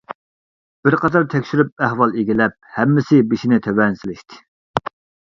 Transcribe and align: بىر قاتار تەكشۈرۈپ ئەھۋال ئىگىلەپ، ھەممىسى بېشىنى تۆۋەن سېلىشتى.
بىر 0.87 0.95
قاتار 1.01 1.27
تەكشۈرۈپ 1.33 1.83
ئەھۋال 1.87 2.15
ئىگىلەپ، 2.21 2.55
ھەممىسى 2.79 3.21
بېشىنى 3.35 3.61
تۆۋەن 3.67 3.99
سېلىشتى. 4.01 4.41